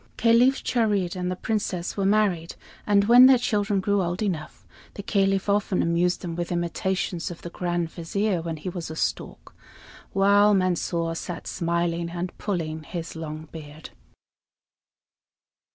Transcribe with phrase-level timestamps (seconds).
[0.17, 2.55] Caliph Charid and the Princess were married;
[2.87, 7.43] and when their children grew old enough, the Caliph often amused them with imitations of
[7.43, 9.55] the Grand Vizier when he was a stork,
[10.11, 13.91] while Mansor sat smiling and pulling his long beard.